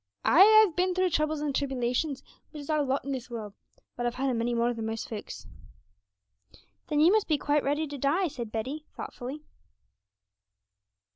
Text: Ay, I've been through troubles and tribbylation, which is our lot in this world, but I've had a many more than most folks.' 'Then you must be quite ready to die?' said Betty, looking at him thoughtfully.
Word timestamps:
Ay, 0.25 0.65
I've 0.65 0.75
been 0.75 0.95
through 0.95 1.11
troubles 1.11 1.41
and 1.41 1.53
tribbylation, 1.53 2.19
which 2.49 2.59
is 2.59 2.71
our 2.71 2.81
lot 2.81 3.05
in 3.05 3.11
this 3.11 3.29
world, 3.29 3.53
but 3.95 4.03
I've 4.07 4.15
had 4.15 4.31
a 4.31 4.33
many 4.33 4.55
more 4.55 4.73
than 4.73 4.87
most 4.87 5.07
folks.' 5.07 5.45
'Then 6.87 6.99
you 7.01 7.11
must 7.11 7.27
be 7.27 7.37
quite 7.37 7.63
ready 7.63 7.85
to 7.85 7.99
die?' 7.99 8.27
said 8.27 8.51
Betty, 8.51 8.71
looking 8.71 8.85
at 8.85 8.87
him 8.87 8.93
thoughtfully. 8.95 9.43